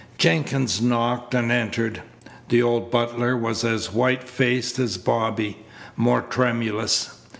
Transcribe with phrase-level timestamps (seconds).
[0.17, 2.01] Jenkins knocked and entered.
[2.49, 5.57] The old butler was as white faced as Bobby,
[5.95, 7.21] more tremulous.